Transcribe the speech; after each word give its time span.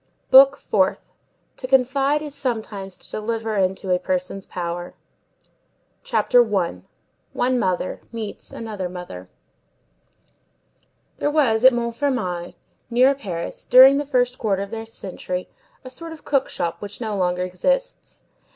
BOOK 0.31 0.57
FOURTH—TO 0.57 1.67
CONFIDE 1.67 2.23
IS 2.23 2.33
SOMETIMES 2.33 2.97
TO 2.97 3.11
DELIVER 3.11 3.55
INTO 3.57 3.91
A 3.91 3.99
PERSON'S 3.99 4.47
POWER 4.47 4.95
CHAPTER 6.01 6.43
I—ONE 6.43 7.59
MOTHER 7.59 8.01
MEETS 8.11 8.51
ANOTHER 8.51 8.89
MOTHER 8.89 9.29
There 11.17 11.29
was, 11.29 11.63
at 11.63 11.71
Montfermeil, 11.73 12.55
near 12.89 13.13
Paris, 13.13 13.67
during 13.67 13.99
the 13.99 14.05
first 14.05 14.39
quarter 14.39 14.63
of 14.63 14.71
this 14.71 14.91
century, 14.91 15.47
a 15.85 15.91
sort 15.91 16.13
of 16.13 16.25
cook 16.25 16.49
shop 16.49 16.81
which 16.81 16.99
no 16.99 17.15
longer 17.15 17.43
exists. 17.43 18.23